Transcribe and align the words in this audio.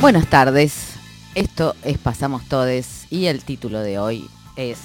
Buenas 0.00 0.28
tardes. 0.28 0.94
Esto 1.34 1.74
es 1.82 1.98
Pasamos 1.98 2.48
Todes 2.48 3.08
y 3.10 3.26
el 3.26 3.42
título 3.42 3.80
de 3.80 3.98
hoy 3.98 4.30
es 4.54 4.78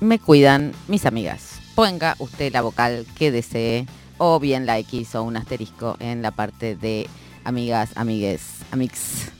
Me 0.00 0.18
cuidan 0.18 0.72
mis 0.88 1.06
amigas. 1.06 1.60
Ponga 1.76 2.16
usted 2.18 2.52
la 2.52 2.60
vocal 2.60 3.06
que 3.16 3.30
desee 3.30 3.86
o 4.18 4.40
bien 4.40 4.66
la 4.66 4.80
X 4.80 5.14
o 5.14 5.22
un 5.22 5.36
asterisco 5.36 5.96
en 6.00 6.22
la 6.22 6.32
parte 6.32 6.74
de 6.74 7.08
amigas, 7.44 7.92
amigues, 7.94 8.42
amix. 8.72 9.30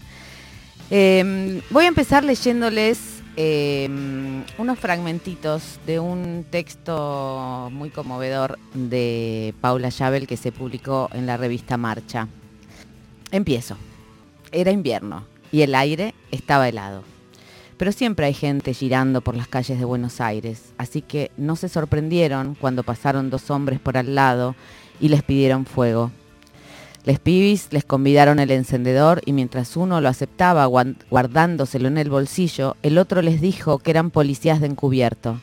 Em, 0.88 1.60
voy 1.70 1.86
a 1.86 1.88
empezar 1.88 2.22
leyéndoles 2.22 3.24
em, 3.34 4.44
unos 4.56 4.78
fragmentitos 4.78 5.80
de 5.84 5.98
un 5.98 6.46
texto 6.48 7.70
muy 7.72 7.90
conmovedor 7.90 8.56
de 8.72 9.52
Paula 9.60 9.88
Yabel 9.88 10.28
que 10.28 10.36
se 10.36 10.52
publicó 10.52 11.10
en 11.12 11.26
la 11.26 11.36
revista 11.36 11.76
Marcha. 11.76 12.28
Empiezo. 13.32 13.76
Era 14.52 14.70
invierno 14.70 15.24
y 15.50 15.62
el 15.62 15.74
aire 15.74 16.14
estaba 16.30 16.68
helado. 16.68 17.02
Pero 17.78 17.90
siempre 17.90 18.26
hay 18.26 18.34
gente 18.34 18.74
girando 18.74 19.22
por 19.22 19.34
las 19.34 19.48
calles 19.48 19.78
de 19.78 19.84
Buenos 19.84 20.20
Aires, 20.20 20.72
así 20.78 21.02
que 21.02 21.30
no 21.36 21.56
se 21.56 21.68
sorprendieron 21.68 22.54
cuando 22.54 22.82
pasaron 22.82 23.30
dos 23.30 23.50
hombres 23.50 23.80
por 23.80 23.96
al 23.96 24.14
lado 24.14 24.54
y 25.00 25.08
les 25.08 25.22
pidieron 25.22 25.64
fuego. 25.64 26.12
Les 27.04 27.18
pibis 27.18 27.68
les 27.72 27.84
convidaron 27.84 28.38
el 28.38 28.50
encendedor 28.52 29.22
y 29.24 29.32
mientras 29.32 29.76
uno 29.76 30.00
lo 30.00 30.08
aceptaba 30.08 30.66
guardándoselo 30.66 31.88
en 31.88 31.98
el 31.98 32.10
bolsillo, 32.10 32.76
el 32.82 32.98
otro 32.98 33.22
les 33.22 33.40
dijo 33.40 33.78
que 33.78 33.90
eran 33.90 34.10
policías 34.10 34.60
de 34.60 34.68
encubierto. 34.68 35.40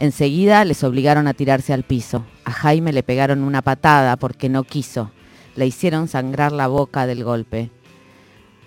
Enseguida 0.00 0.64
les 0.64 0.82
obligaron 0.82 1.28
a 1.28 1.34
tirarse 1.34 1.72
al 1.74 1.84
piso. 1.84 2.24
A 2.44 2.52
Jaime 2.52 2.92
le 2.92 3.02
pegaron 3.02 3.42
una 3.42 3.60
patada 3.62 4.16
porque 4.16 4.48
no 4.48 4.64
quiso. 4.64 5.10
Le 5.54 5.66
hicieron 5.66 6.08
sangrar 6.08 6.52
la 6.52 6.66
boca 6.68 7.06
del 7.06 7.22
golpe. 7.22 7.70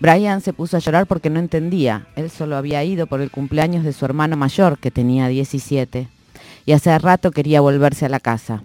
Brian 0.00 0.40
se 0.40 0.52
puso 0.52 0.76
a 0.76 0.80
llorar 0.80 1.06
porque 1.06 1.30
no 1.30 1.38
entendía. 1.38 2.06
Él 2.16 2.30
solo 2.30 2.56
había 2.56 2.84
ido 2.84 3.06
por 3.06 3.20
el 3.20 3.30
cumpleaños 3.30 3.84
de 3.84 3.92
su 3.92 4.04
hermano 4.04 4.36
mayor, 4.36 4.78
que 4.78 4.90
tenía 4.90 5.28
17, 5.28 6.08
y 6.66 6.72
hace 6.72 6.98
rato 6.98 7.30
quería 7.30 7.60
volverse 7.60 8.06
a 8.06 8.08
la 8.08 8.20
casa. 8.20 8.62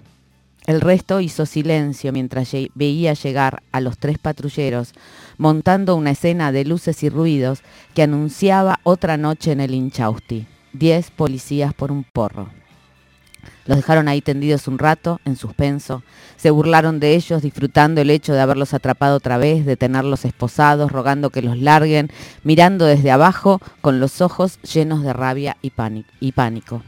El 0.65 0.81
resto 0.81 1.19
hizo 1.19 1.45
silencio 1.45 2.11
mientras 2.11 2.51
veía 2.75 3.13
llegar 3.13 3.63
a 3.71 3.81
los 3.81 3.97
tres 3.97 4.19
patrulleros, 4.19 4.93
montando 5.37 5.95
una 5.95 6.11
escena 6.11 6.51
de 6.51 6.65
luces 6.65 7.01
y 7.03 7.09
ruidos 7.09 7.61
que 7.95 8.03
anunciaba 8.03 8.79
otra 8.83 9.17
noche 9.17 9.51
en 9.51 9.61
el 9.61 9.73
Inchausti. 9.73 10.45
Diez 10.73 11.09
policías 11.09 11.73
por 11.73 11.91
un 11.91 12.03
porro. 12.03 12.58
Los 13.65 13.77
dejaron 13.77 14.07
ahí 14.07 14.21
tendidos 14.21 14.67
un 14.67 14.79
rato, 14.79 15.19
en 15.25 15.35
suspenso. 15.35 16.03
Se 16.37 16.49
burlaron 16.49 16.99
de 16.99 17.15
ellos, 17.15 17.41
disfrutando 17.41 18.01
el 18.01 18.09
hecho 18.09 18.33
de 18.33 18.41
haberlos 18.41 18.73
atrapado 18.73 19.17
otra 19.17 19.37
vez, 19.37 19.65
de 19.65 19.77
tenerlos 19.77 20.25
esposados, 20.25 20.91
rogando 20.91 21.29
que 21.29 21.41
los 21.41 21.57
larguen, 21.57 22.09
mirando 22.43 22.85
desde 22.85 23.11
abajo 23.11 23.61
con 23.81 23.99
los 23.99 24.21
ojos 24.21 24.59
llenos 24.61 25.03
de 25.03 25.13
rabia 25.13 25.57
y 25.61 25.71
pánico. 26.31 26.81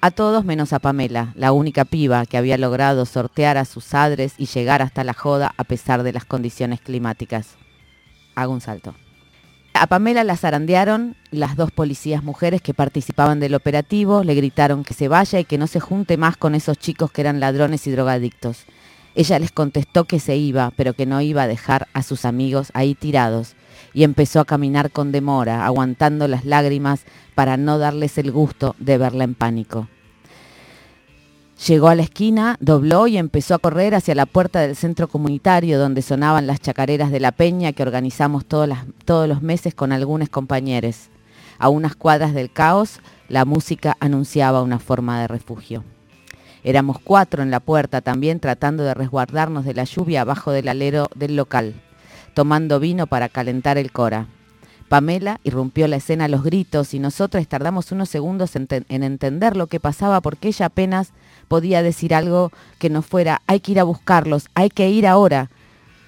A 0.00 0.10
todos 0.10 0.44
menos 0.44 0.72
a 0.72 0.78
Pamela, 0.78 1.32
la 1.34 1.52
única 1.52 1.84
piba 1.84 2.26
que 2.26 2.36
había 2.36 2.58
logrado 2.58 3.06
sortear 3.06 3.56
a 3.56 3.64
sus 3.64 3.84
padres 3.86 4.34
y 4.38 4.46
llegar 4.46 4.82
hasta 4.82 5.04
la 5.04 5.14
joda 5.14 5.52
a 5.56 5.64
pesar 5.64 6.02
de 6.02 6.12
las 6.12 6.24
condiciones 6.24 6.80
climáticas. 6.80 7.56
Hago 8.34 8.52
un 8.52 8.60
salto. 8.60 8.94
A 9.78 9.86
Pamela 9.88 10.24
la 10.24 10.36
zarandearon 10.36 11.16
las 11.30 11.54
dos 11.54 11.70
policías 11.70 12.24
mujeres 12.24 12.62
que 12.62 12.72
participaban 12.72 13.40
del 13.40 13.54
operativo, 13.54 14.24
le 14.24 14.34
gritaron 14.34 14.84
que 14.84 14.94
se 14.94 15.08
vaya 15.08 15.38
y 15.38 15.44
que 15.44 15.58
no 15.58 15.66
se 15.66 15.80
junte 15.80 16.16
más 16.16 16.38
con 16.38 16.54
esos 16.54 16.78
chicos 16.78 17.12
que 17.12 17.20
eran 17.20 17.40
ladrones 17.40 17.86
y 17.86 17.90
drogadictos. 17.90 18.64
Ella 19.14 19.38
les 19.38 19.52
contestó 19.52 20.04
que 20.04 20.18
se 20.18 20.36
iba, 20.36 20.72
pero 20.76 20.94
que 20.94 21.04
no 21.04 21.20
iba 21.20 21.42
a 21.42 21.46
dejar 21.46 21.88
a 21.92 22.02
sus 22.02 22.24
amigos 22.24 22.70
ahí 22.74 22.94
tirados, 22.94 23.54
y 23.92 24.04
empezó 24.04 24.40
a 24.40 24.44
caminar 24.46 24.90
con 24.90 25.12
demora, 25.12 25.66
aguantando 25.66 26.26
las 26.26 26.44
lágrimas 26.44 27.04
para 27.34 27.56
no 27.56 27.78
darles 27.78 28.16
el 28.18 28.32
gusto 28.32 28.76
de 28.78 28.96
verla 28.96 29.24
en 29.24 29.34
pánico. 29.34 29.88
Llegó 31.64 31.88
a 31.88 31.94
la 31.94 32.02
esquina, 32.02 32.56
dobló 32.60 33.06
y 33.06 33.16
empezó 33.16 33.54
a 33.54 33.58
correr 33.58 33.94
hacia 33.94 34.14
la 34.14 34.26
puerta 34.26 34.60
del 34.60 34.76
centro 34.76 35.08
comunitario 35.08 35.78
donde 35.78 36.02
sonaban 36.02 36.46
las 36.46 36.60
chacareras 36.60 37.10
de 37.10 37.18
la 37.18 37.32
peña 37.32 37.72
que 37.72 37.82
organizamos 37.82 38.44
todos, 38.44 38.68
los 39.26 39.42
meses 39.42 39.74
con 39.74 39.90
algunos 39.90 40.28
compañeros. 40.28 41.08
A 41.58 41.70
unas 41.70 41.96
cuadras 41.96 42.34
del 42.34 42.52
caos, 42.52 43.00
la 43.28 43.46
música 43.46 43.96
anunciaba 44.00 44.62
una 44.62 44.78
forma 44.78 45.18
de 45.18 45.28
refugio. 45.28 45.82
Éramos 46.62 46.98
cuatro 47.02 47.42
en 47.42 47.50
la 47.50 47.60
puerta 47.60 48.02
también 48.02 48.38
tratando 48.38 48.84
de 48.84 48.92
resguardarnos 48.92 49.64
de 49.64 49.72
la 49.72 49.84
lluvia 49.84 50.20
abajo 50.20 50.52
del 50.52 50.68
alero 50.68 51.08
del 51.14 51.36
local, 51.36 51.74
tomando 52.34 52.80
vino 52.80 53.06
para 53.06 53.30
calentar 53.30 53.78
el 53.78 53.92
cora. 53.92 54.26
Pamela 54.88 55.40
irrumpió 55.42 55.88
la 55.88 55.96
escena 55.96 56.26
a 56.26 56.28
los 56.28 56.44
gritos 56.44 56.94
y 56.94 56.98
nosotros 56.98 57.46
tardamos 57.48 57.90
unos 57.92 58.08
segundos 58.08 58.54
en, 58.56 58.68
en 58.70 59.02
entender 59.02 59.56
lo 59.56 59.66
que 59.66 59.80
pasaba 59.80 60.20
porque 60.20 60.48
ella 60.48 60.66
apenas 60.66 61.12
podía 61.48 61.82
decir 61.82 62.14
algo 62.14 62.52
que 62.78 62.90
no 62.90 63.02
fuera, 63.02 63.42
hay 63.46 63.60
que 63.60 63.72
ir 63.72 63.80
a 63.80 63.84
buscarlos, 63.84 64.48
hay 64.54 64.70
que 64.70 64.88
ir 64.88 65.06
ahora. 65.06 65.50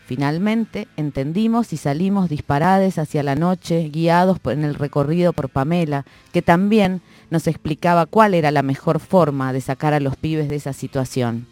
Finalmente 0.06 0.88
entendimos 0.96 1.72
y 1.74 1.76
salimos 1.76 2.30
disparades 2.30 2.98
hacia 2.98 3.22
la 3.22 3.34
noche, 3.34 3.90
guiados 3.90 4.38
en 4.46 4.64
el 4.64 4.74
recorrido 4.74 5.34
por 5.34 5.50
Pamela, 5.50 6.06
que 6.32 6.40
también 6.40 7.02
nos 7.30 7.46
explicaba 7.46 8.06
cuál 8.06 8.32
era 8.32 8.50
la 8.50 8.62
mejor 8.62 9.00
forma 9.00 9.52
de 9.52 9.60
sacar 9.60 9.92
a 9.92 10.00
los 10.00 10.16
pibes 10.16 10.48
de 10.48 10.56
esa 10.56 10.72
situación. 10.72 11.46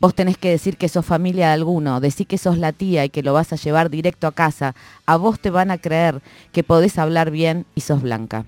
Vos 0.00 0.14
tenés 0.14 0.36
que 0.36 0.50
decir 0.50 0.76
que 0.76 0.88
sos 0.88 1.06
familia 1.06 1.48
de 1.48 1.54
alguno, 1.54 2.00
decir 2.00 2.26
que 2.26 2.38
sos 2.38 2.58
la 2.58 2.72
tía 2.72 3.04
y 3.04 3.10
que 3.10 3.22
lo 3.22 3.32
vas 3.32 3.52
a 3.52 3.56
llevar 3.56 3.90
directo 3.90 4.26
a 4.26 4.32
casa. 4.32 4.74
A 5.06 5.16
vos 5.16 5.40
te 5.40 5.50
van 5.50 5.70
a 5.70 5.78
creer 5.78 6.20
que 6.52 6.62
podés 6.62 6.98
hablar 6.98 7.30
bien 7.30 7.64
y 7.74 7.80
sos 7.80 8.02
blanca. 8.02 8.44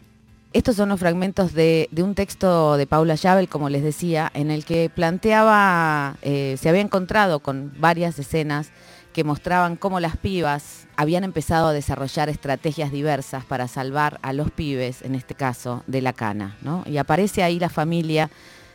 Estos 0.53 0.77
son 0.77 0.89
los 0.89 1.01
fragmentos 1.01 1.53
de, 1.53 1.89
un 1.99 2.15
texto 2.15 2.77
de 2.77 2.87
Paula 2.87 3.15
Yabel, 3.15 3.49
como 3.49 3.69
les 3.69 3.83
decía, 3.83 4.31
en 4.33 4.51
el 4.51 4.65
que 4.65 4.91
planteaba, 4.95 6.17
eh, 6.23 6.57
se 6.59 6.69
había 6.69 6.81
encontrado 6.81 7.41
con 7.41 7.75
varias 7.79 8.19
escenas 8.19 8.71
que 9.13 9.25
mostraban 9.25 9.77
cómo 9.77 10.01
las 10.01 10.17
pibas 10.17 10.87
habían 10.97 11.25
empezado 11.25 11.69
a 11.69 11.73
desarrollar 11.73 12.29
estrategias 12.29 12.91
diversas 12.91 13.45
para 13.45 13.69
salvar 13.69 14.19
a 14.23 14.33
los 14.33 14.51
pibes, 14.51 15.03
en 15.03 15.15
este 15.15 15.35
caso, 15.35 15.83
de 15.87 16.03
la 16.03 16.13
cana. 16.13 16.57
Y 16.87 16.97
aparece 16.97 17.43
ahí 17.43 17.59
la 17.59 17.69
familia, 17.69 18.31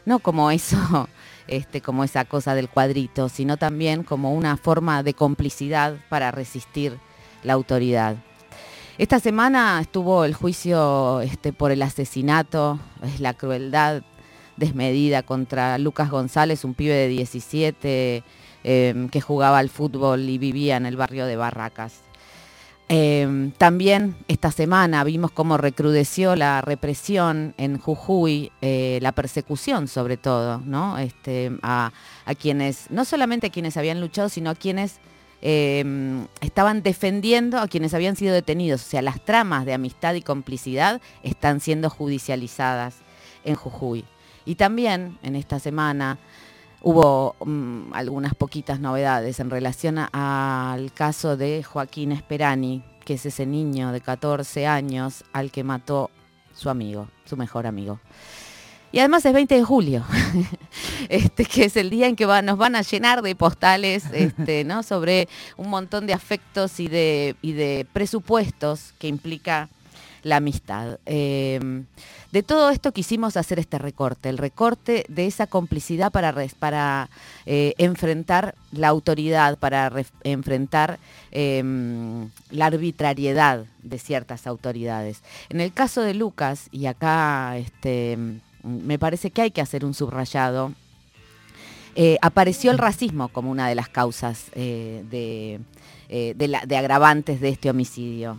no 0.05 0.19
como 0.19 0.51
eso, 0.51 1.09
este, 1.47 1.81
como 1.81 2.03
esa 2.03 2.25
cosa 2.25 2.55
del 2.55 2.69
cuadrito, 2.69 3.29
sino 3.29 3.57
también 3.57 4.03
como 4.03 4.33
una 4.33 4.57
forma 4.57 5.03
de 5.03 5.13
complicidad 5.13 5.95
para 6.09 6.31
resistir 6.31 6.97
la 7.43 7.53
autoridad. 7.53 8.17
Esta 8.97 9.19
semana 9.19 9.79
estuvo 9.81 10.25
el 10.25 10.33
juicio 10.33 11.21
este, 11.21 11.53
por 11.53 11.71
el 11.71 11.81
asesinato, 11.81 12.79
es 13.03 13.19
la 13.19 13.33
crueldad 13.33 14.03
desmedida 14.57 15.23
contra 15.23 15.77
Lucas 15.77 16.09
González, 16.11 16.63
un 16.63 16.75
pibe 16.75 16.93
de 16.93 17.07
17 17.07 18.23
em, 18.63 19.09
que 19.09 19.21
jugaba 19.21 19.57
al 19.57 19.69
fútbol 19.69 20.29
y 20.29 20.37
vivía 20.37 20.77
en 20.77 20.85
el 20.85 20.97
barrio 20.97 21.25
de 21.25 21.35
Barracas. 21.35 22.01
Em, 22.93 23.51
también 23.51 24.17
esta 24.27 24.51
semana 24.51 25.05
vimos 25.05 25.31
cómo 25.31 25.57
recrudeció 25.57 26.35
la 26.35 26.59
represión 26.59 27.53
en 27.57 27.77
Jujuy, 27.77 28.51
eh, 28.61 28.99
la 29.01 29.13
persecución 29.13 29.87
sobre 29.87 30.17
todo, 30.17 30.59
¿no? 30.65 30.97
Este, 30.97 31.51
a, 31.61 31.93
a, 32.25 32.35
quienes, 32.35 32.91
no 32.91 33.05
solamente 33.05 33.47
a 33.47 33.49
quienes 33.49 33.77
habían 33.77 34.01
luchado, 34.01 34.27
sino 34.27 34.49
a 34.49 34.55
quienes 34.55 34.99
Em, 35.43 36.27
estaban 36.39 36.83
defendiendo 36.83 37.57
a 37.57 37.67
quienes 37.67 37.95
habían 37.95 38.15
sido 38.15 38.33
detenidos. 38.33 38.81
O 38.85 38.89
sea, 38.89 39.01
las 39.01 39.25
tramas 39.25 39.65
de 39.65 39.73
amistad 39.73 40.13
y 40.13 40.21
complicidad 40.21 41.01
están 41.23 41.59
siendo 41.59 41.89
judicializadas 41.89 42.97
en 43.43 43.55
Jujuy. 43.55 44.05
Y 44.45 44.55
también 44.55 45.17
en 45.23 45.35
esta 45.35 45.59
semana 45.59 46.19
hubo 46.81 47.35
mm, 47.45 47.93
algunas 47.93 48.35
poquitas 48.35 48.79
novedades 48.79 49.39
en 49.39 49.49
relación 49.49 49.99
al 49.99 50.91
caso 50.93 51.37
de 51.37 51.63
Joaquín 51.63 52.11
Esperani, 52.11 52.83
que 53.05 53.15
es 53.15 53.25
ese 53.25 53.45
niño 53.45 53.91
de 53.91 54.01
14 54.01 54.67
años 54.67 55.23
al 55.33 55.51
que 55.51 55.63
mató 55.63 56.09
su 56.53 56.69
amigo, 56.69 57.07
su 57.25 57.37
mejor 57.37 57.67
amigo. 57.67 57.99
Y 58.93 58.99
además 58.99 59.25
es 59.25 59.33
20 59.33 59.55
de 59.55 59.63
julio, 59.63 60.03
este, 61.09 61.45
que 61.45 61.65
es 61.65 61.77
el 61.77 61.89
día 61.89 62.07
en 62.07 62.17
que 62.17 62.25
nos 62.25 62.57
van 62.57 62.75
a 62.75 62.81
llenar 62.81 63.21
de 63.21 63.35
postales 63.35 64.05
este, 64.13 64.65
¿no? 64.65 64.83
sobre 64.83 65.29
un 65.55 65.69
montón 65.69 66.07
de 66.07 66.13
afectos 66.13 66.79
y 66.79 66.87
de, 66.87 67.35
de 67.41 67.87
presupuestos 67.93 68.93
que 68.99 69.07
implica 69.07 69.69
la 70.23 70.37
amistad. 70.37 70.99
Em, 71.05 71.85
de 72.31 72.43
todo 72.43 72.69
esto 72.69 72.91
quisimos 72.91 73.37
hacer 73.37 73.59
este 73.59 73.77
recorte, 73.77 74.29
el 74.29 74.37
recorte 74.37 75.05
de 75.09 75.27
esa 75.27 75.47
complicidad 75.47 76.11
para, 76.11 76.33
para 76.59 77.09
eh, 77.45 77.73
enfrentar 77.77 78.55
la 78.71 78.87
autoridad, 78.87 79.57
para 79.57 79.91
enfrentar 80.23 80.99
em, 81.31 82.29
la 82.49 82.67
arbitrariedad 82.67 83.65
de 83.83 83.99
ciertas 83.99 84.47
autoridades. 84.47 85.21
En 85.49 85.61
el 85.61 85.73
caso 85.73 86.01
de 86.01 86.13
Lucas, 86.13 86.67
y 86.71 86.85
acá 86.85 87.57
este, 87.57 88.17
me 88.63 88.99
parece 88.99 89.31
que 89.31 89.41
hay 89.41 89.51
que 89.51 89.61
hacer 89.61 89.85
un 89.85 89.93
subrayado. 89.93 90.73
Eh, 91.95 92.17
apareció 92.21 92.71
el 92.71 92.77
racismo 92.77 93.27
como 93.29 93.51
una 93.51 93.67
de 93.67 93.75
las 93.75 93.89
causas 93.89 94.45
eh, 94.53 95.03
eh, 96.09 96.33
de, 96.35 96.77
agravantes 96.77 97.41
de 97.41 97.49
este 97.49 97.69
homicidio. 97.69 98.37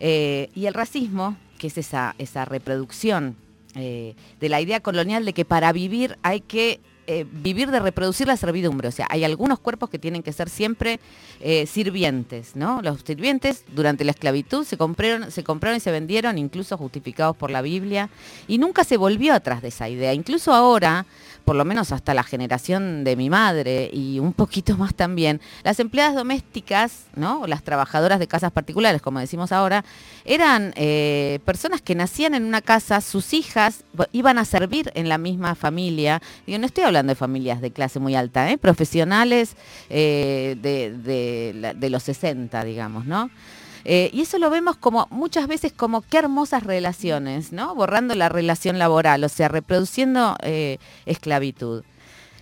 Eh, 0.00 0.50
y 0.54 0.66
el 0.66 0.74
racismo, 0.74 1.36
que 1.58 1.68
es 1.68 1.78
esa, 1.78 2.14
esa 2.18 2.44
reproducción 2.44 3.36
eh, 3.74 4.14
de 4.40 4.48
la 4.48 4.60
idea 4.60 4.80
colonial 4.80 5.24
de 5.24 5.32
que 5.32 5.44
para 5.44 5.72
vivir 5.72 6.18
hay 6.22 6.40
que 6.40 6.80
eh, 7.12 7.26
vivir 7.28 7.72
de 7.72 7.80
reproducir 7.80 8.28
la 8.28 8.36
servidumbre. 8.36 8.86
O 8.86 8.92
sea, 8.92 9.08
hay 9.10 9.24
algunos 9.24 9.58
cuerpos 9.58 9.90
que 9.90 9.98
tienen 9.98 10.22
que 10.22 10.32
ser 10.32 10.48
siempre 10.48 11.00
eh, 11.40 11.66
sirvientes, 11.66 12.54
¿no? 12.54 12.82
Los 12.82 13.00
sirvientes 13.00 13.64
durante 13.74 14.04
la 14.04 14.12
esclavitud 14.12 14.64
se 14.64 14.76
compraron, 14.76 15.32
se 15.32 15.42
compraron 15.42 15.78
y 15.78 15.80
se 15.80 15.90
vendieron, 15.90 16.38
incluso 16.38 16.76
justificados 16.76 17.36
por 17.36 17.50
la 17.50 17.62
Biblia, 17.62 18.10
y 18.46 18.58
nunca 18.58 18.84
se 18.84 18.96
volvió 18.96 19.34
atrás 19.34 19.60
de 19.60 19.68
esa 19.68 19.88
idea. 19.88 20.14
Incluso 20.14 20.52
ahora, 20.52 21.04
por 21.44 21.56
lo 21.56 21.64
menos 21.64 21.90
hasta 21.90 22.14
la 22.14 22.22
generación 22.22 23.02
de 23.02 23.16
mi 23.16 23.28
madre 23.28 23.90
y 23.92 24.20
un 24.20 24.32
poquito 24.32 24.76
más 24.76 24.94
también, 24.94 25.40
las 25.64 25.80
empleadas 25.80 26.14
domésticas, 26.14 27.06
¿no? 27.16 27.46
las 27.48 27.64
trabajadoras 27.64 28.20
de 28.20 28.28
casas 28.28 28.52
particulares, 28.52 29.02
como 29.02 29.18
decimos 29.18 29.50
ahora, 29.50 29.84
eran 30.24 30.72
eh, 30.76 31.40
personas 31.44 31.80
que 31.82 31.96
nacían 31.96 32.34
en 32.34 32.44
una 32.44 32.60
casa, 32.60 33.00
sus 33.00 33.32
hijas 33.32 33.82
iban 34.12 34.38
a 34.38 34.44
servir 34.44 34.92
en 34.94 35.08
la 35.08 35.18
misma 35.18 35.56
familia. 35.56 36.22
Yo 36.46 36.58
no 36.58 36.66
estoy 36.66 36.84
hablando 36.84 36.99
de 37.06 37.14
familias 37.14 37.60
de 37.60 37.70
clase 37.70 37.98
muy 37.98 38.14
alta, 38.14 38.50
¿eh? 38.50 38.58
profesionales 38.58 39.56
eh, 39.88 40.56
de, 40.60 41.90
los 41.90 42.02
60, 42.02 42.64
digamos, 42.64 43.06
¿no? 43.06 43.30
Eh, 43.84 44.10
y 44.12 44.20
eso 44.20 44.38
lo 44.38 44.50
vemos 44.50 44.76
como 44.76 45.08
muchas 45.10 45.46
veces 45.46 45.72
como 45.72 46.02
qué 46.02 46.18
hermosas 46.18 46.64
relaciones, 46.64 47.52
¿no? 47.52 47.74
Borrando 47.74 48.14
la 48.14 48.28
relación 48.28 48.78
laboral, 48.78 49.24
o 49.24 49.28
sea, 49.28 49.48
reproduciendo 49.48 50.36
esclavitud. 51.06 51.82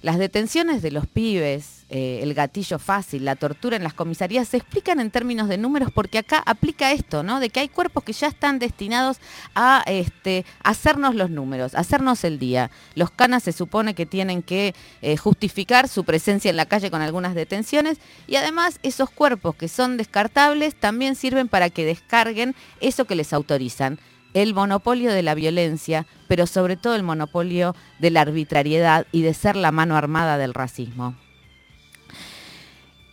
Las 0.02 0.18
detenciones 0.18 0.82
de 0.82 0.90
los 0.90 1.06
pibes, 1.06 1.84
eh, 1.90 2.20
el 2.22 2.34
gatillo 2.34 2.78
fácil, 2.78 3.24
la 3.24 3.34
tortura 3.34 3.76
en 3.76 3.82
las 3.82 3.94
comisarías 3.94 4.48
se 4.48 4.58
explican 4.58 5.00
en 5.00 5.10
términos 5.10 5.48
de 5.48 5.58
números 5.58 5.90
porque 5.92 6.18
acá 6.18 6.42
aplica 6.44 6.92
esto, 6.92 7.22
¿no? 7.22 7.40
De 7.40 7.50
que 7.50 7.60
hay 7.60 7.68
cuerpos 7.68 8.04
que 8.04 8.12
ya 8.12 8.28
están 8.28 8.58
destinados 8.58 9.18
a 9.54 9.82
este, 9.86 10.44
hacernos 10.62 11.14
los 11.14 11.30
números, 11.30 11.74
hacernos 11.74 12.24
el 12.24 12.38
día. 12.38 12.70
Los 12.94 13.10
canas 13.10 13.42
se 13.42 13.52
supone 13.52 13.94
que 13.94 14.06
tienen 14.06 14.42
que 14.42 14.74
eh, 15.02 15.16
justificar 15.16 15.88
su 15.88 16.04
presencia 16.04 16.50
en 16.50 16.56
la 16.56 16.66
calle 16.66 16.90
con 16.90 17.02
algunas 17.02 17.34
detenciones 17.34 17.98
y 18.26 18.36
además 18.36 18.78
esos 18.82 19.10
cuerpos 19.10 19.56
que 19.56 19.68
son 19.68 19.96
descartables 19.96 20.74
también 20.74 21.16
sirven 21.16 21.48
para 21.48 21.70
que 21.70 21.84
descarguen 21.84 22.54
eso 22.80 23.06
que 23.06 23.16
les 23.16 23.32
autorizan 23.32 23.98
el 24.42 24.54
monopolio 24.54 25.12
de 25.12 25.22
la 25.22 25.34
violencia, 25.34 26.06
pero 26.28 26.46
sobre 26.46 26.76
todo 26.76 26.94
el 26.94 27.02
monopolio 27.02 27.74
de 27.98 28.10
la 28.10 28.20
arbitrariedad 28.20 29.06
y 29.12 29.22
de 29.22 29.34
ser 29.34 29.56
la 29.56 29.72
mano 29.72 29.96
armada 29.96 30.38
del 30.38 30.54
racismo. 30.54 31.14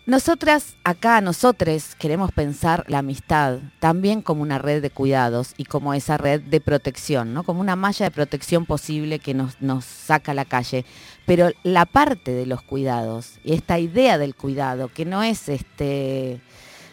Nosotras, 0.06 0.76
acá, 0.84 1.20
nosotros 1.20 1.96
queremos 1.96 2.32
pensar 2.32 2.86
la 2.88 3.00
amistad 3.00 3.58
también 3.80 4.22
como 4.22 4.44
una 4.44 4.60
red 4.60 4.84
de 4.84 4.92
cuidados 4.92 5.56
y 5.58 5.66
como 5.66 5.96
esa 5.96 6.16
red 6.18 6.42
de 6.42 6.62
protección, 6.62 7.34
¿no? 7.34 7.42
Como 7.42 7.60
una 7.60 7.76
malla 7.76 8.06
de 8.06 8.12
protección 8.12 8.68
posible 8.68 9.18
que 9.18 9.34
nos, 9.34 9.60
nos 9.64 9.84
saca 9.84 10.34
a 10.34 10.36
la 10.36 10.46
calle. 10.46 10.86
Pero 11.26 11.50
la 11.64 11.88
parte 11.88 12.34
de 12.34 12.46
los 12.46 12.62
cuidados 12.62 13.40
y 13.44 13.54
esta 13.54 13.80
idea 13.80 14.20
del 14.20 14.36
cuidado, 14.36 14.90
que 14.90 15.06
no 15.06 15.24
es 15.24 15.50
este. 15.50 16.40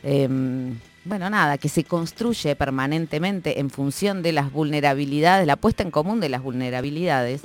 Em, 0.02 0.78
bueno, 1.04 1.28
nada, 1.30 1.58
que 1.58 1.68
se 1.68 1.84
construye 1.84 2.54
permanentemente 2.54 3.60
en 3.60 3.70
función 3.70 4.22
de 4.22 4.32
las 4.32 4.52
vulnerabilidades, 4.52 5.46
la 5.46 5.56
puesta 5.56 5.82
en 5.82 5.90
común 5.90 6.20
de 6.20 6.28
las 6.28 6.42
vulnerabilidades, 6.42 7.42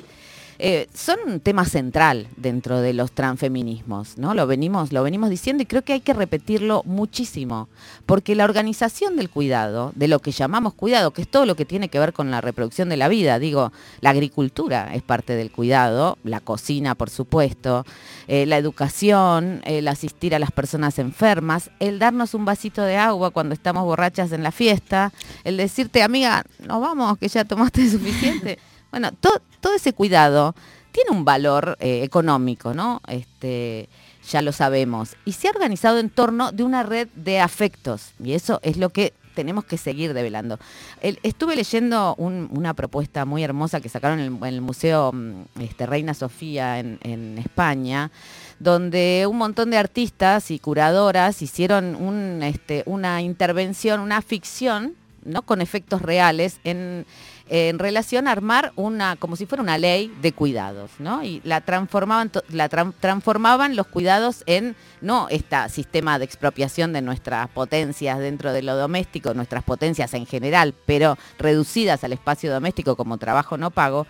eh, 0.59 0.87
son 0.93 1.17
un 1.25 1.39
tema 1.39 1.65
central 1.65 2.27
dentro 2.35 2.81
de 2.81 2.93
los 2.93 3.11
transfeminismos, 3.11 4.17
¿no? 4.17 4.33
Lo 4.33 4.47
venimos, 4.47 4.91
lo 4.91 5.03
venimos 5.03 5.29
diciendo 5.29 5.63
y 5.63 5.65
creo 5.65 5.83
que 5.83 5.93
hay 5.93 6.01
que 6.01 6.13
repetirlo 6.13 6.81
muchísimo, 6.85 7.69
porque 8.05 8.35
la 8.35 8.43
organización 8.43 9.15
del 9.15 9.29
cuidado, 9.29 9.91
de 9.95 10.07
lo 10.07 10.19
que 10.19 10.31
llamamos 10.31 10.73
cuidado, 10.73 11.11
que 11.11 11.21
es 11.21 11.27
todo 11.27 11.45
lo 11.45 11.55
que 11.55 11.65
tiene 11.65 11.89
que 11.89 11.99
ver 11.99 12.13
con 12.13 12.31
la 12.31 12.41
reproducción 12.41 12.89
de 12.89 12.97
la 12.97 13.07
vida, 13.07 13.39
digo, 13.39 13.71
la 14.01 14.09
agricultura 14.09 14.93
es 14.93 15.03
parte 15.03 15.35
del 15.35 15.51
cuidado, 15.51 16.17
la 16.23 16.39
cocina, 16.39 16.95
por 16.95 17.09
supuesto, 17.09 17.85
eh, 18.27 18.45
la 18.45 18.57
educación, 18.57 19.61
el 19.63 19.87
asistir 19.87 20.33
a 20.33 20.39
las 20.39 20.51
personas 20.51 20.97
enfermas, 20.99 21.69
el 21.79 21.99
darnos 21.99 22.33
un 22.33 22.45
vasito 22.45 22.81
de 22.81 22.97
agua 22.97 23.31
cuando 23.31 23.53
estamos 23.53 23.83
borrachas 23.83 24.31
en 24.31 24.43
la 24.43 24.51
fiesta, 24.51 25.13
el 25.43 25.57
decirte, 25.57 26.01
amiga, 26.01 26.43
nos 26.65 26.81
vamos, 26.81 27.17
que 27.17 27.27
ya 27.27 27.45
tomaste 27.45 27.89
suficiente. 27.89 28.57
Bueno, 28.91 29.11
todo 29.19 29.75
ese 29.75 29.93
cuidado 29.93 30.55
tiene 30.91 31.11
un 31.11 31.25
valor 31.25 31.77
eh, 31.79 32.01
económico, 32.03 32.73
¿no? 32.73 33.01
Este, 33.07 33.87
ya 34.27 34.41
lo 34.41 34.51
sabemos. 34.51 35.15
Y 35.25 35.33
se 35.33 35.47
ha 35.47 35.51
organizado 35.51 35.99
en 35.99 36.09
torno 36.09 36.51
de 36.51 36.63
una 36.63 36.83
red 36.83 37.07
de 37.15 37.39
afectos. 37.39 38.13
Y 38.23 38.33
eso 38.33 38.59
es 38.63 38.77
lo 38.77 38.89
que 38.89 39.13
tenemos 39.35 39.65
que 39.65 39.77
seguir 39.77 40.15
develando. 40.15 40.57
estuve 40.99 41.55
leyendo 41.55 42.15
una 42.15 42.73
propuesta 42.73 43.23
muy 43.23 43.43
hermosa 43.43 43.79
que 43.79 43.89
sacaron 43.89 44.19
en 44.19 44.43
el, 44.43 44.61
Museo 44.61 45.11
mm, 45.13 45.61
este, 45.61 45.85
Reina 45.85 46.15
Sofía 46.15 46.79
en, 46.79 47.37
España, 47.37 48.09
donde 48.57 49.27
un 49.29 49.37
montón 49.37 49.69
de 49.69 49.77
artistas 49.77 50.49
y 50.49 50.57
curadoras 50.57 51.43
hicieron 51.43 52.41
este, 52.41 52.81
una 52.87 53.21
intervención, 53.21 53.99
una 53.99 54.23
ficción, 54.23 54.95
¿no? 55.23 55.43
con 55.43 55.61
efectos 55.61 56.01
reales 56.01 56.59
en 56.63 57.05
en 57.49 57.79
relación 57.79 58.27
a 58.27 58.31
armar 58.31 58.73
una, 58.75 59.15
como 59.15 59.35
si 59.35 59.45
fuera 59.45 59.61
una 59.61 59.77
ley 59.77 60.13
de 60.21 60.33
cuidados, 60.33 60.91
¿no? 60.99 61.23
Y 61.23 61.41
la 61.43 61.61
transformaban, 61.61 62.31
la 62.49 62.69
transformaban 62.69 63.75
los 63.75 63.87
cuidados 63.87 64.43
en 64.45 64.75
no 65.01 65.27
este 65.29 65.57
sistema 65.69 66.19
de 66.19 66.25
expropiación 66.25 66.93
de 66.93 67.01
nuestras 67.01 67.47
potencias 67.49 68.19
dentro 68.19 68.51
de 68.51 68.63
lo 68.63 68.75
doméstico, 68.75 69.33
nuestras 69.33 69.63
potencias 69.63 70.13
en 70.13 70.25
general, 70.25 70.73
pero 70.85 71.17
reducidas 71.37 72.03
al 72.03 72.13
espacio 72.13 72.51
doméstico 72.51 72.95
como 72.95 73.17
trabajo 73.17 73.57
no 73.57 73.71
pago. 73.71 74.07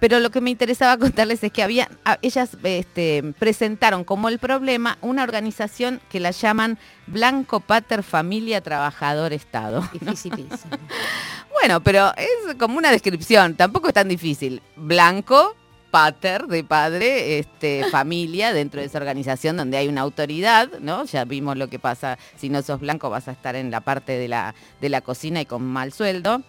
Pero 0.00 0.20
lo 0.20 0.30
que 0.30 0.40
me 0.40 0.50
interesaba 0.50 0.96
contarles 0.98 1.42
es 1.42 1.52
que 1.52 1.62
había, 1.62 1.88
ellas 2.22 2.56
este, 2.62 3.34
presentaron 3.38 4.04
como 4.04 4.28
el 4.28 4.38
problema 4.38 4.98
una 5.00 5.22
organización 5.22 6.00
que 6.10 6.20
la 6.20 6.30
llaman 6.30 6.78
Blanco 7.06 7.60
Pater 7.60 8.02
Familia 8.02 8.60
Trabajador 8.60 9.32
Estado. 9.32 9.88
Bueno, 11.60 11.80
pero 11.82 12.12
es 12.16 12.54
como 12.56 12.78
una 12.78 12.90
descripción, 12.90 13.54
tampoco 13.54 13.88
es 13.88 13.94
tan 13.94 14.08
difícil. 14.08 14.62
Blanco, 14.76 15.56
pater 15.90 16.46
de 16.46 16.62
padre, 16.62 17.38
este, 17.38 17.84
familia 17.90 18.52
dentro 18.52 18.80
de 18.80 18.86
esa 18.86 18.98
organización 18.98 19.56
donde 19.56 19.78
hay 19.78 19.88
una 19.88 20.02
autoridad, 20.02 20.68
¿no? 20.80 21.04
Ya 21.04 21.24
vimos 21.24 21.56
lo 21.56 21.68
que 21.68 21.78
pasa, 21.78 22.18
si 22.36 22.50
no 22.50 22.60
sos 22.62 22.80
blanco 22.80 23.08
vas 23.08 23.28
a 23.28 23.32
estar 23.32 23.56
en 23.56 23.70
la 23.70 23.80
parte 23.80 24.18
de 24.18 24.28
la, 24.28 24.54
de 24.80 24.88
la 24.90 25.00
cocina 25.00 25.40
y 25.40 25.46
con 25.46 25.64
mal 25.64 25.92
sueldo. 25.92 26.42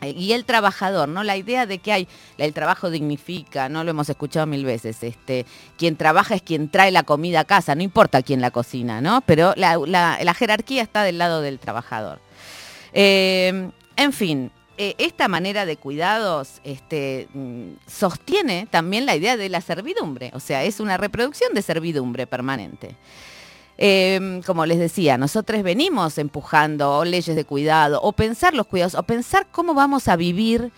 Eh, 0.00 0.14
y 0.16 0.32
el 0.32 0.44
trabajador, 0.44 1.08
¿no? 1.08 1.24
La 1.24 1.36
idea 1.36 1.66
de 1.66 1.78
que 1.78 1.92
hay, 1.92 2.08
el 2.38 2.52
trabajo 2.52 2.90
dignifica, 2.90 3.68
¿no? 3.68 3.82
Lo 3.82 3.90
hemos 3.90 4.08
escuchado 4.08 4.46
mil 4.46 4.64
veces. 4.64 5.02
Este, 5.02 5.46
quien 5.76 5.96
trabaja 5.96 6.36
es 6.36 6.42
quien 6.42 6.68
trae 6.68 6.92
la 6.92 7.02
comida 7.02 7.40
a 7.40 7.44
casa, 7.44 7.74
no 7.74 7.82
importa 7.82 8.22
quién 8.22 8.40
la 8.40 8.52
cocina, 8.52 9.00
¿no? 9.00 9.22
Pero 9.22 9.54
la, 9.56 10.34
jerarquía 10.34 10.82
está 10.82 11.02
del 11.02 11.18
lado 11.18 11.40
del 11.40 11.58
trabajador. 11.58 12.20
Eh, 12.92 13.70
en 13.96 14.12
fin, 14.12 14.50
eh, 14.76 14.96
esta 14.98 15.28
manera 15.28 15.66
de 15.66 15.76
cuidados 15.76 16.60
este, 16.64 17.28
mm, 17.32 17.74
sostiene 17.86 18.66
también 18.70 19.06
la 19.06 19.14
idea 19.14 19.36
de 19.36 19.48
la 19.48 19.60
servidumbre, 19.60 20.32
o 20.34 20.40
sea, 20.40 20.64
es 20.64 20.80
una 20.80 20.96
reproducción 20.96 21.54
de 21.54 21.62
servidumbre 21.62 22.26
permanente. 22.26 22.96
Em, 23.76 24.42
como 24.42 24.66
les 24.66 24.78
decía, 24.78 25.18
nosotros 25.18 25.62
venimos 25.62 26.18
empujando 26.18 27.04
leyes 27.04 27.34
de 27.36 27.44
cuidado, 27.44 28.00
o 28.02 28.12
pensar 28.12 28.54
los 28.54 28.66
cuidados, 28.66 28.94
o 28.94 29.02
pensar 29.02 29.46
cómo 29.50 29.74
vamos 29.74 30.08
a 30.08 30.16
vivir, 30.16 30.72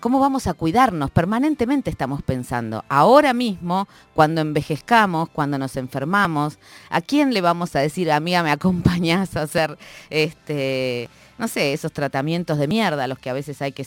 cómo 0.00 0.20
vamos 0.20 0.46
a 0.46 0.54
cuidarnos. 0.54 1.10
Permanentemente 1.10 1.90
estamos 1.90 2.22
pensando. 2.22 2.84
Ahora 2.88 3.32
mismo, 3.32 3.88
cuando 4.14 4.40
envejezcamos, 4.40 5.28
cuando 5.30 5.58
nos 5.58 5.76
enfermamos, 5.76 6.58
¿a 6.90 7.00
quién 7.00 7.32
le 7.32 7.40
vamos 7.40 7.74
a 7.76 7.80
decir, 7.80 8.10
amiga, 8.10 8.42
me 8.42 8.50
acompañas 8.50 9.36
a 9.36 9.42
hacer 9.42 9.78
este 10.10 11.08
no 11.38 11.48
sé, 11.48 11.72
esos 11.72 11.92
tratamientos 11.92 12.58
de 12.58 12.68
mierda 12.68 13.04
a 13.04 13.08
los 13.08 13.18
que 13.18 13.30
a 13.30 13.32
veces 13.32 13.60
hay 13.62 13.72
que 13.72 13.86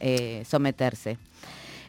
eh, 0.00 0.44
someterse. 0.48 1.18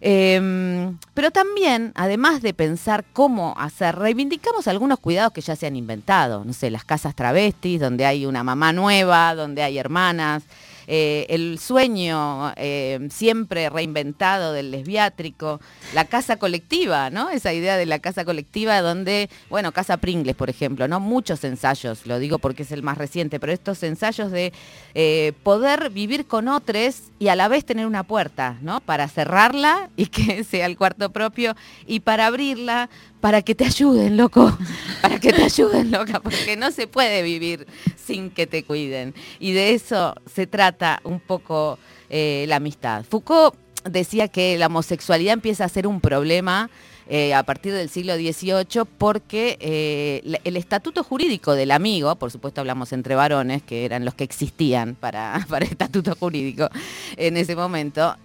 Em, 0.02 0.98
pero 1.14 1.30
también, 1.32 1.92
además 1.96 2.42
de 2.42 2.54
pensar 2.54 3.04
cómo 3.12 3.54
hacer, 3.58 3.98
reivindicamos 3.98 4.68
algunos 4.68 5.00
cuidados 5.00 5.34
que 5.34 5.42
ya 5.42 5.56
se 5.56 5.68
han 5.68 5.76
inventado. 5.76 6.46
No 6.46 6.54
sé, 6.54 6.72
las 6.72 6.86
casas 6.86 7.16
travestis, 7.16 7.82
donde 7.82 8.06
hay 8.06 8.26
una 8.26 8.44
mamá 8.44 8.72
nueva, 8.72 9.36
donde 9.36 9.62
hay 9.62 9.78
hermanas, 9.78 10.44
eh, 10.92 11.28
el 11.30 11.60
sueño 11.60 12.52
eh, 12.56 13.08
siempre 13.12 13.70
reinventado 13.70 14.54
del 14.54 14.72
lesbiátrico, 14.72 15.62
la 15.94 16.06
casa 16.06 16.38
colectiva, 16.38 17.12
¿no? 17.12 17.30
Esa 17.30 17.54
idea 17.54 17.78
de 17.78 17.86
la 17.86 18.00
casa 18.00 18.26
colectiva 18.26 18.82
donde, 18.82 19.30
bueno, 19.52 19.72
Casa 19.72 19.98
Pringles, 19.98 20.36
por 20.36 20.50
ejemplo, 20.50 20.88
¿no? 20.88 21.00
Muchos 21.00 21.44
ensayos, 21.44 22.08
lo 22.08 22.18
digo 22.18 22.40
porque 22.40 22.64
es 22.64 22.72
el 22.72 22.82
más 22.82 22.98
reciente, 22.98 23.40
pero 23.40 23.54
estos 23.54 23.84
ensayos 23.84 24.32
de 24.32 24.52
eh, 24.96 25.34
poder 25.44 25.92
vivir 25.92 26.26
con 26.26 26.48
otros 26.48 27.04
y 27.20 27.28
a 27.28 27.36
la 27.36 27.50
vez 27.50 27.66
tener 27.66 27.86
una 27.86 28.02
puerta, 28.02 28.58
¿no? 28.64 28.82
Para 28.82 29.08
cerrarla 29.08 29.92
y 29.96 30.08
que 30.08 30.44
sea 30.50 30.66
el 30.66 30.76
cuarto 30.76 31.12
propio 31.12 31.56
y 31.86 32.00
para 32.00 32.26
abrirla 32.26 32.90
para 33.22 33.42
que 33.42 33.54
te 33.54 33.66
ayuden, 33.66 34.18
loco, 34.18 34.58
para 35.02 35.20
que 35.20 35.34
te 35.34 35.44
ayuden, 35.44 35.92
loca, 35.92 36.20
porque 36.22 36.56
no 36.56 36.72
se 36.72 36.88
puede 36.88 37.22
vivir 37.22 37.68
sin 37.96 38.30
que 38.32 38.48
te 38.48 38.64
cuiden. 38.64 39.14
Y 39.40 39.52
de 39.52 39.74
eso 39.74 40.16
se 40.34 40.48
trata 40.48 40.79
un 41.04 41.20
poco 41.20 41.78
eh, 42.10 42.46
la 42.48 42.58
amistad. 42.58 43.06
Foucault 43.10 43.56
decía 43.84 44.28
que 44.28 44.58
la 44.58 44.68
homosexualidad 44.68 45.34
empieza 45.34 45.66
a 45.66 45.70
ser 45.70 45.88
un 45.88 46.02
problema 46.02 46.70
eh, 47.08 47.34
a 47.34 47.44
partir 47.44 47.74
del 47.74 47.90
siglo 47.90 48.16
XVIII 48.16 48.84
porque 48.98 49.58
eh, 49.60 50.40
el 50.44 50.58
estatuto 50.58 51.04
jurídico 51.04 51.56
del 51.56 51.72
amigo, 51.72 52.16
por 52.16 52.30
supuesto 52.30 52.62
hablamos 52.62 52.94
entre 52.94 53.16
varones, 53.16 53.64
que 53.64 53.86
eran 53.86 54.06
los 54.06 54.14
que 54.14 54.24
existían 54.24 54.96
para, 54.96 55.46
para 55.50 55.66
el 55.66 55.72
estatuto 55.72 56.16
jurídico 56.16 56.70
en 57.18 57.38
ese 57.38 57.56
momento, 57.56 58.16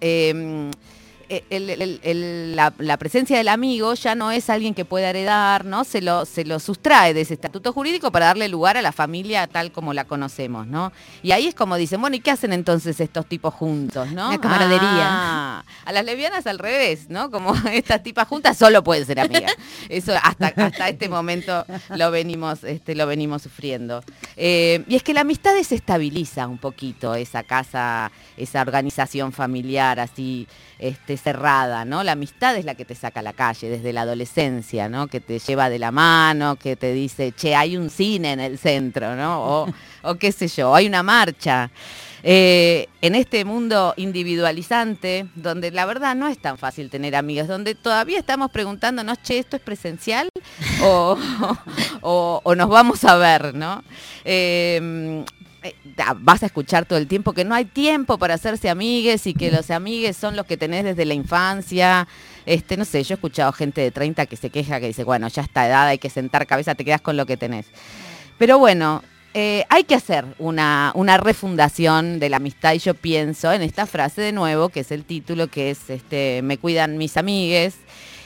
eh, 1.29 2.53
la, 2.55 2.97
presencia 2.97 3.37
del 3.37 3.47
amigo 3.47 3.93
ya 3.93 4.15
no 4.15 4.31
es 4.31 4.49
alguien 4.49 4.73
que 4.73 4.85
pueda 4.85 5.09
heredar, 5.09 5.65
¿no? 5.65 5.83
Se 5.83 6.01
lo, 6.01 6.25
se 6.25 6.45
lo 6.45 6.59
sustrae 6.59 7.13
de 7.13 7.21
ese 7.21 7.33
estatuto 7.33 7.73
jurídico 7.73 8.11
para 8.11 8.27
darle 8.27 8.47
lugar 8.47 8.77
a 8.77 8.81
la 8.81 8.91
familia 8.91 9.47
tal 9.47 9.71
como 9.71 9.93
la 9.93 10.05
conocemos, 10.05 10.67
¿no? 10.67 10.91
Y 11.23 11.31
ahí 11.31 11.47
es 11.47 11.55
como 11.55 11.75
dicen, 11.75 12.01
bueno, 12.01 12.15
¿y 12.15 12.19
qué 12.19 12.31
hacen 12.31 12.53
entonces 12.53 12.99
estos 12.99 13.25
tipos 13.27 13.53
juntos, 13.53 14.11
no? 14.11 14.31
La 14.31 14.37
camaradería. 14.37 14.81
Ah, 14.83 15.65
a 15.85 15.91
las 15.91 16.05
lesbianas 16.05 16.47
al 16.47 16.59
revés, 16.59 17.09
¿no? 17.09 17.31
Como 17.31 17.53
estas 17.71 18.03
tipas 18.03 18.27
juntas 18.27 18.57
solo 18.57 18.83
pueden 18.83 19.05
ser 19.05 19.19
amigas. 19.19 19.55
Eso 19.89 20.13
hasta, 20.21 20.47
hasta 20.47 20.89
este 20.89 21.09
momento 21.09 21.65
lo 21.89 22.11
venimos, 22.11 22.63
este, 22.63 22.95
lo 22.95 23.07
venimos 23.07 23.41
sufriendo. 23.41 24.03
Eh, 24.35 24.83
y 24.87 24.95
es 24.95 25.03
que 25.03 25.13
la 25.13 25.21
amistad 25.21 25.53
desestabiliza 25.55 26.47
un 26.47 26.57
poquito 26.57 27.15
esa 27.15 27.43
casa, 27.43 28.11
esa 28.37 28.61
organización 28.61 29.31
familiar 29.31 29.99
así 29.99 30.47
este, 30.79 31.14
cerrada, 31.17 31.85
¿no? 31.85 32.03
La 32.03 32.13
amistad 32.13 32.55
es 32.55 32.65
la 32.65 32.75
que 32.75 32.85
te 32.85 32.95
saca 32.95 33.19
a 33.19 33.23
la 33.23 33.33
calle 33.33 33.69
desde 33.69 33.93
la 33.93 34.01
adolescencia, 34.01 34.89
¿no? 34.89 35.07
Que 35.07 35.19
te 35.19 35.39
lleva 35.39 35.69
de 35.69 35.79
la 35.79 35.91
mano, 35.91 36.55
que 36.55 36.75
te 36.75 36.93
dice, 36.93 37.31
che, 37.31 37.55
hay 37.55 37.77
un 37.77 37.89
cine 37.89 38.33
en 38.33 38.39
el 38.39 38.57
centro, 38.57 39.15
¿no? 39.15 39.65
O, 40.03 40.15
qué 40.15 40.31
sé 40.31 40.47
yo, 40.47 40.73
hay 40.75 40.87
una 40.87 41.03
marcha. 41.03 41.69
Eh, 42.27 42.87
en 43.01 43.13
este 43.13 43.45
mundo 43.45 43.93
individualizante, 43.97 45.27
donde 45.35 45.69
la 45.69 45.85
verdad 45.85 46.15
no 46.15 46.27
es 46.27 46.39
tan 46.39 46.57
fácil 46.57 46.89
tener 46.89 47.15
amigos, 47.15 47.47
donde 47.47 47.75
todavía 47.75 48.17
estamos 48.17 48.49
preguntándonos, 48.49 49.21
che, 49.21 49.37
¿esto 49.37 49.57
es 49.57 49.61
presencial? 49.61 50.29
o, 50.81 51.17
o, 52.01 52.55
nos 52.55 52.69
vamos 52.69 53.03
a 53.05 53.15
ver, 53.17 53.53
¿no? 53.53 53.83
Eh, 54.23 55.23
vas 56.17 56.43
a 56.43 56.47
escuchar 56.47 56.85
todo 56.85 56.99
el 56.99 57.07
tiempo 57.07 57.33
que 57.33 57.45
no 57.45 57.55
hay 57.55 57.65
tiempo 57.65 58.17
para 58.17 58.35
hacerse 58.35 58.69
amigues 58.69 59.27
y 59.27 59.33
que 59.33 59.51
los 59.51 59.71
amigues 59.71 60.17
son 60.17 60.35
los 60.35 60.45
que 60.45 60.57
tenés 60.57 60.83
desde 60.83 61.05
la 61.05 61.13
infancia. 61.13 62.07
Este, 62.45 62.77
no 62.77 62.85
sé, 62.85 63.03
yo 63.03 63.13
he 63.13 63.15
escuchado 63.15 63.51
gente 63.51 63.81
de 63.81 63.91
30 63.91 64.25
que 64.25 64.35
se 64.35 64.49
queja, 64.49 64.79
que 64.79 64.87
dice, 64.87 65.03
bueno, 65.03 65.27
ya 65.27 65.41
está 65.41 65.67
edad, 65.67 65.87
hay 65.87 65.97
que 65.97 66.09
sentar 66.09 66.45
cabeza, 66.45 66.75
te 66.75 66.85
quedas 66.85 67.01
con 67.01 67.17
lo 67.17 67.25
que 67.25 67.37
tenés. 67.37 67.67
Pero 68.37 68.59
bueno, 68.59 69.01
eh, 69.33 69.65
hay 69.69 69.83
que 69.83 69.95
hacer 69.95 70.25
una, 70.39 70.91
una, 70.95 71.17
refundación 71.17 72.19
de 72.19 72.29
la 72.29 72.37
amistad 72.37 72.73
y 72.73 72.79
yo 72.79 72.93
pienso 72.93 73.51
en 73.51 73.61
esta 73.61 73.85
frase 73.85 74.21
de 74.21 74.31
nuevo, 74.31 74.69
que 74.69 74.81
es 74.81 74.91
el 74.91 75.03
título, 75.03 75.47
que 75.47 75.71
es 75.71 75.89
este, 75.89 76.41
Me 76.43 76.57
cuidan 76.57 76.97
mis 76.97 77.17
amigues. 77.17 77.75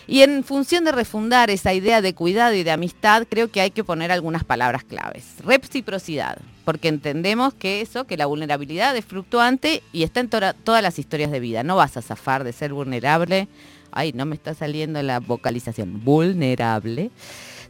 Y 0.10 0.24
en 0.24 0.44
función 0.44 0.86
de 0.86 0.92
refundar 0.92 1.51
esa 1.51 1.72
idea 1.72 2.01
de 2.01 2.16
cuidado 2.16 2.56
y 2.56 2.63
de 2.63 2.72
amistad, 2.72 3.28
creo 3.30 3.51
que 3.51 3.62
hay 3.62 3.70
que 3.70 3.84
poner 3.84 4.12
algunas 4.12 4.44
palabras 4.44 4.84
claves. 4.84 5.36
Reciprocidad, 5.46 6.39
porque 6.66 6.88
entendemos 6.88 7.54
que 7.54 7.82
eso, 7.82 8.06
que 8.06 8.18
la 8.18 8.25
vulnerabilidad 8.25 8.98
es 8.98 9.06
fluctuante 9.06 9.84
y 9.94 10.01
está 10.01 10.22
en 10.22 10.30
todas 10.30 10.82
las 10.82 10.98
historias 10.98 11.30
de 11.30 11.39
vida. 11.39 11.62
No 11.62 11.75
vas 11.75 11.96
a 11.96 12.01
zafar 12.01 12.44
de 12.44 12.54
ser 12.54 12.74
vulnerable. 12.74 13.48
Ay, 13.92 14.12
no 14.13 14.25
me 14.25 14.34
está 14.34 14.56
saliendo 14.56 15.00
la 15.04 15.20
vocalización. 15.20 16.04
Vulnerable. 16.04 17.12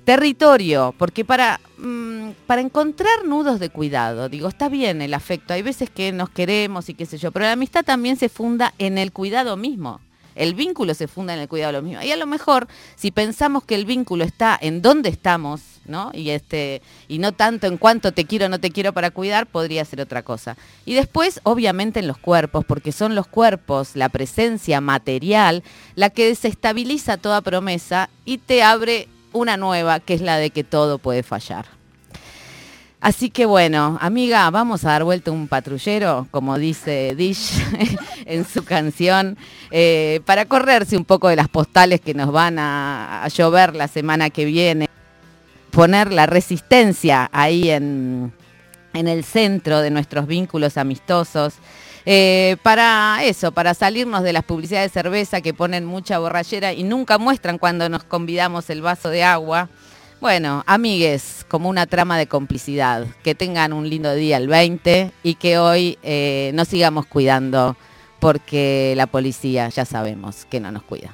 Territorio, 0.05 0.95
porque 0.97 1.25
para, 1.25 1.59
mm, 1.77 2.29
para 2.47 2.61
encontrar 2.61 3.25
nudos 3.25 3.59
de 3.59 3.69
cuidado, 3.69 4.29
digo, 4.29 4.47
está 4.47 4.69
bien 4.69 5.01
el 5.01 5.13
afecto, 5.13 5.53
hay 5.53 5.61
veces 5.61 5.89
que 5.89 6.13
nos 6.13 6.29
queremos 6.29 6.87
y 6.87 6.93
qué 6.93 7.05
sé 7.05 7.17
yo, 7.17 7.33
pero 7.33 7.43
la 7.43 7.51
amistad 7.51 7.83
también 7.83 8.15
se 8.15 8.29
funda 8.29 8.73
en 8.77 8.97
el 8.97 9.11
cuidado 9.11 9.57
mismo. 9.57 9.99
El 10.39 10.53
vínculo 10.53 10.93
se 10.93 11.09
funda 11.09 11.33
en 11.33 11.41
el 11.41 11.49
cuidado 11.49 11.73
de 11.73 11.79
los 11.79 11.83
mismos. 11.83 12.05
Y 12.05 12.11
a 12.11 12.15
lo 12.15 12.25
mejor, 12.25 12.69
si 12.95 13.11
pensamos 13.11 13.65
que 13.65 13.75
el 13.75 13.85
vínculo 13.85 14.23
está 14.23 14.57
en 14.59 14.81
dónde 14.81 15.09
estamos, 15.09 15.61
¿no? 15.85 16.11
Y, 16.13 16.29
este, 16.29 16.81
y 17.09 17.19
no 17.19 17.33
tanto 17.33 17.67
en 17.67 17.77
cuánto 17.77 18.13
te 18.13 18.23
quiero 18.23 18.45
o 18.45 18.49
no 18.49 18.59
te 18.59 18.71
quiero 18.71 18.93
para 18.93 19.11
cuidar, 19.11 19.47
podría 19.47 19.83
ser 19.83 19.99
otra 19.99 20.23
cosa. 20.23 20.55
Y 20.85 20.93
después, 20.93 21.41
obviamente, 21.43 21.99
en 21.99 22.07
los 22.07 22.17
cuerpos, 22.17 22.63
porque 22.63 22.93
son 22.93 23.15
los 23.15 23.27
cuerpos, 23.27 23.97
la 23.97 24.07
presencia 24.07 24.79
material, 24.79 25.61
la 25.95 26.09
que 26.09 26.27
desestabiliza 26.27 27.17
toda 27.17 27.41
promesa 27.41 28.09
y 28.23 28.37
te 28.37 28.63
abre 28.63 29.09
una 29.33 29.57
nueva, 29.57 29.99
que 29.99 30.13
es 30.13 30.21
la 30.21 30.37
de 30.37 30.51
que 30.51 30.63
todo 30.63 30.99
puede 30.99 31.21
fallar. 31.21 31.65
Así 33.01 33.29
que 33.29 33.45
bueno, 33.45 33.97
amiga, 34.01 34.49
vamos 34.49 34.83
a 34.83 34.89
dar 34.89 35.05
vuelta 35.05 35.31
un 35.31 35.47
patrullero, 35.47 36.27
como 36.31 36.57
dice 36.57 37.15
Dish 37.15 37.53
en 38.29 38.45
su 38.45 38.63
canción, 38.63 39.37
eh, 39.71 40.21
para 40.25 40.45
correrse 40.45 40.95
un 40.95 41.03
poco 41.03 41.27
de 41.27 41.35
las 41.35 41.49
postales 41.49 41.99
que 41.99 42.13
nos 42.13 42.31
van 42.31 42.57
a, 42.59 43.27
llover 43.35 43.75
la 43.75 43.87
semana 43.87 44.29
que 44.29 44.45
viene. 44.45 44.87
Poner 45.71 46.11
la 46.11 46.25
resistencia 46.25 47.29
ahí 47.33 47.69
en, 47.69 48.31
el 48.93 49.23
centro 49.23 49.81
de 49.81 49.91
nuestros 49.91 50.27
vínculos 50.27 50.77
amistosos. 50.77 51.55
Eh, 52.05 52.57
para 52.63 53.19
eso, 53.23 53.51
para 53.51 53.73
salirnos 53.73 54.23
de 54.23 54.33
las 54.33 54.43
publicidades 54.43 54.91
de 54.91 55.01
cerveza 55.01 55.41
que 55.41 55.53
ponen 55.53 55.85
mucha 55.85 56.17
borrachera 56.17 56.73
y 56.73 56.83
nunca 56.83 57.17
muestran 57.17 57.57
cuando 57.57 57.87
nos 57.89 58.03
convidamos 58.03 58.69
el 58.69 58.81
vaso 58.81 59.09
de 59.09 59.23
agua. 59.23 59.69
Bueno, 60.21 60.63
amigues, 60.65 61.45
como 61.47 61.69
una 61.69 61.85
trama 61.85 62.17
de 62.17 62.27
complicidad. 62.27 63.05
Que 63.23 63.35
tengan 63.35 63.73
un 63.73 63.89
lindo 63.89 64.13
día 64.13 64.37
el 64.37 64.47
20 64.47 65.11
y 65.23 65.35
que 65.35 65.57
hoy 65.57 65.97
eh, 66.03 66.51
nos 66.53 66.67
sigamos 66.67 67.05
cuidando 67.05 67.77
porque 68.19 68.93
la 68.95 69.07
policía 69.07 69.69
ya 69.69 69.85
sabemos 69.85 70.45
que 70.45 70.59
no 70.59 70.71
nos 70.71 70.83
cuida. 70.83 71.13